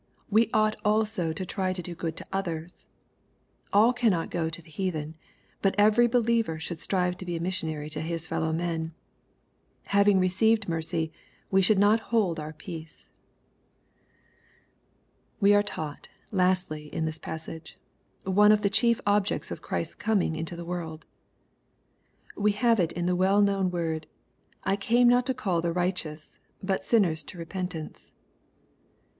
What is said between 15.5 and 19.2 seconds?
are taught, lastly, in this passage, ow6 of the chief